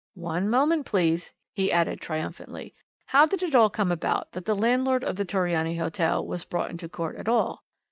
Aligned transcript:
"One 0.15 0.49
moment, 0.49 0.87
please," 0.87 1.31
he 1.53 1.71
added 1.71 2.01
triumphantly. 2.01 2.73
"How 3.05 3.27
did 3.27 3.43
it 3.43 3.73
come 3.73 3.91
about 3.91 4.31
that 4.31 4.45
the 4.45 4.55
landlord 4.55 5.03
of 5.03 5.15
the 5.15 5.25
Torriani 5.25 5.77
Hotel 5.77 6.25
was 6.25 6.43
brought 6.43 6.71
into 6.71 6.89
court 6.89 7.17
at 7.17 7.27
all? 7.29 7.63